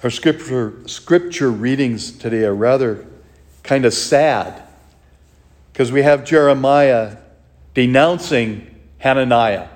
Our 0.00 0.10
scripture, 0.10 0.74
scripture 0.86 1.50
readings 1.50 2.12
today 2.12 2.44
are 2.44 2.54
rather 2.54 3.04
kind 3.64 3.84
of 3.84 3.92
sad 3.92 4.62
because 5.72 5.90
we 5.90 6.02
have 6.02 6.24
Jeremiah 6.24 7.16
denouncing 7.74 8.76
Hananiah 8.98 9.66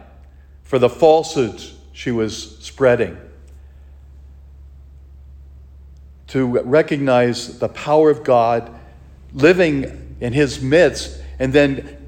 for 0.63 0.79
the 0.79 0.89
falsehoods 0.89 1.75
she 1.93 2.13
was 2.13 2.57
spreading. 2.61 3.17
To 6.29 6.61
recognize 6.61 7.59
the 7.59 7.69
power 7.69 8.09
of 8.09 8.23
God 8.23 8.73
living 9.35 10.17
in 10.21 10.33
his 10.33 10.63
midst, 10.63 11.21
and 11.41 11.53
then 11.53 11.99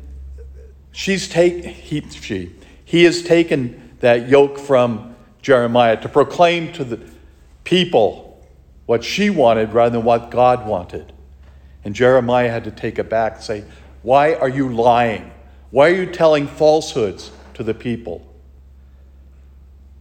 she's 0.93 1.29
take, 1.29 1.65
he, 1.65 2.01
she, 2.11 2.53
he 2.85 3.03
has 3.05 3.23
taken 3.23 3.97
that 3.99 4.29
yoke 4.29 4.57
from 4.57 5.17
Jeremiah 5.43 6.01
to 6.01 6.09
proclaim 6.09 6.73
to 6.75 6.85
the 6.85 7.14
people 7.65 8.25
what 8.87 9.03
she 9.03 9.31
wanted 9.31 9.73
rather 9.73 9.97
than 9.97 10.05
what 10.05 10.31
God 10.31 10.67
wanted. 10.67 11.13
And 11.85 11.95
Jeremiah 11.95 12.51
had 12.51 12.65
to 12.65 12.71
take 12.71 12.99
it 12.99 13.11
back 13.11 13.37
and 13.37 13.43
say, 13.43 13.65
Why 14.03 14.35
are 14.35 14.49
you 14.49 14.69
lying? 14.69 15.31
Why 15.71 15.91
are 15.91 15.95
you 15.95 16.07
telling 16.07 16.47
falsehoods 16.47 17.31
to 17.55 17.63
the 17.63 17.75
people? 17.75 18.27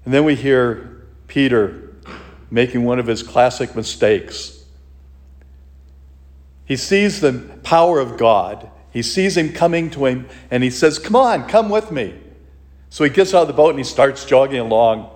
And 0.05 0.13
then 0.13 0.25
we 0.25 0.35
hear 0.35 1.05
Peter 1.27 1.95
making 2.51 2.83
one 2.83 2.99
of 2.99 3.07
his 3.07 3.23
classic 3.23 3.75
mistakes. 3.75 4.63
He 6.65 6.77
sees 6.77 7.21
the 7.21 7.33
power 7.63 7.99
of 7.99 8.17
God. 8.17 8.69
He 8.91 9.01
sees 9.01 9.35
him 9.35 9.53
coming 9.53 9.89
to 9.91 10.05
him, 10.05 10.27
and 10.51 10.63
he 10.63 10.69
says, 10.69 10.99
Come 10.99 11.15
on, 11.15 11.47
come 11.47 11.69
with 11.69 11.91
me. 11.91 12.19
So 12.89 13.03
he 13.03 13.09
gets 13.09 13.33
out 13.33 13.41
of 13.41 13.47
the 13.47 13.53
boat 13.53 13.69
and 13.69 13.79
he 13.79 13.83
starts 13.83 14.23
jogging 14.23 14.59
along 14.59 15.09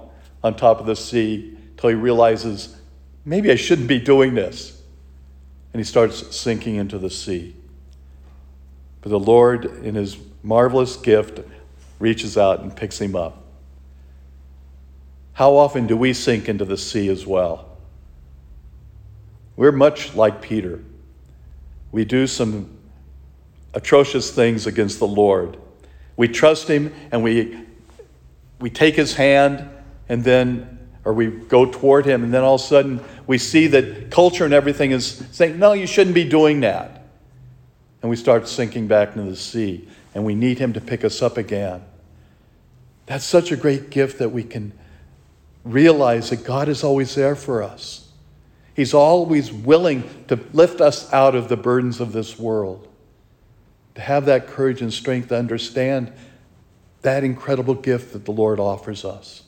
on 0.43 0.55
top 0.55 0.79
of 0.79 0.87
the 0.87 0.95
sea 0.95 1.56
until 1.77 1.91
he 1.91 1.95
realizes, 1.95 2.75
maybe 3.23 3.51
I 3.51 3.55
shouldn't 3.55 3.87
be 3.87 3.99
doing 3.99 4.33
this. 4.33 4.81
And 5.71 5.79
he 5.79 5.83
starts 5.83 6.35
sinking 6.35 6.75
into 6.75 6.97
the 6.97 7.11
sea. 7.11 7.55
But 9.01 9.09
the 9.09 9.19
Lord, 9.19 9.65
in 9.85 9.93
his 9.93 10.17
marvelous 10.41 10.97
gift, 10.97 11.39
reaches 11.99 12.35
out 12.35 12.61
and 12.61 12.75
picks 12.75 12.99
him 12.99 13.15
up. 13.15 13.43
How 15.33 15.55
often 15.55 15.85
do 15.85 15.95
we 15.95 16.13
sink 16.13 16.49
into 16.49 16.65
the 16.65 16.77
sea 16.77 17.09
as 17.09 17.27
well? 17.27 17.77
We're 19.55 19.71
much 19.71 20.15
like 20.15 20.41
Peter. 20.41 20.83
We 21.91 22.05
do 22.05 22.25
some 22.25 22.75
atrocious 23.75 24.31
things 24.31 24.65
against 24.65 24.97
the 24.97 25.07
Lord. 25.07 25.57
We 26.15 26.27
trust 26.27 26.67
him 26.67 26.91
and 27.11 27.23
we 27.23 27.65
we 28.59 28.71
take 28.71 28.95
his 28.95 29.13
hand 29.13 29.69
and 30.09 30.23
then, 30.23 30.76
or 31.07 31.13
we 31.13 31.27
go 31.27 31.65
toward 31.65 32.05
him, 32.05 32.21
and 32.21 32.33
then 32.33 32.43
all 32.43 32.55
of 32.55 32.61
a 32.61 32.63
sudden 32.65 32.99
we 33.27 33.37
see 33.37 33.67
that 33.67 34.11
culture 34.11 34.43
and 34.43 34.53
everything 34.53 34.91
is 34.91 35.25
saying, 35.31 35.57
no, 35.57 35.71
you 35.71 35.87
shouldn't 35.87 36.13
be 36.13 36.25
doing 36.25 36.59
that. 36.59 37.05
And 38.01 38.09
we 38.09 38.17
start 38.17 38.45
sinking 38.49 38.87
back 38.87 39.15
into 39.15 39.29
the 39.29 39.37
sea, 39.37 39.87
and 40.13 40.25
we 40.25 40.35
need 40.35 40.59
him 40.59 40.73
to 40.73 40.81
pick 40.81 41.05
us 41.05 41.21
up 41.21 41.37
again. 41.37 41.81
That's 43.05 43.23
such 43.23 43.53
a 43.53 43.55
great 43.55 43.89
gift 43.89 44.19
that 44.19 44.33
we 44.33 44.43
can 44.43 44.73
realize 45.63 46.29
that 46.31 46.43
God 46.43 46.67
is 46.67 46.83
always 46.83 47.15
there 47.15 47.37
for 47.37 47.63
us. 47.63 48.11
He's 48.75 48.93
always 48.93 49.49
willing 49.49 50.03
to 50.27 50.37
lift 50.51 50.81
us 50.81 51.13
out 51.13 51.35
of 51.35 51.47
the 51.47 51.55
burdens 51.55 52.01
of 52.01 52.11
this 52.11 52.37
world. 52.37 52.85
To 53.95 54.01
have 54.01 54.25
that 54.25 54.47
courage 54.47 54.81
and 54.81 54.91
strength 54.91 55.29
to 55.29 55.37
understand 55.37 56.11
that 57.01 57.23
incredible 57.23 57.75
gift 57.75 58.11
that 58.11 58.25
the 58.25 58.33
Lord 58.33 58.59
offers 58.59 59.05
us, 59.05 59.43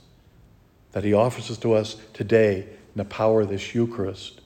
that 0.91 1.03
He 1.03 1.13
offers 1.13 1.57
to 1.57 1.73
us 1.73 1.97
today 2.13 2.61
in 2.61 2.97
the 2.97 3.05
power 3.05 3.41
of 3.41 3.49
this 3.49 3.73
Eucharist, 3.75 4.41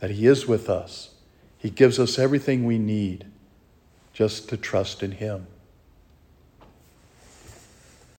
that 0.00 0.10
He 0.10 0.26
is 0.26 0.46
with 0.46 0.68
us. 0.68 1.14
He 1.58 1.70
gives 1.70 1.98
us 1.98 2.18
everything 2.18 2.64
we 2.64 2.78
need 2.78 3.26
just 4.12 4.48
to 4.48 4.56
trust 4.56 5.02
in 5.02 5.12
Him. 5.12 5.46